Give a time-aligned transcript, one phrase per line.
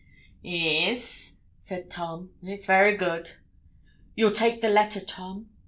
[0.43, 3.33] 'E'es,' said Tom; 'it's very good.'
[4.15, 5.49] 'You'll take the letter, Tom?'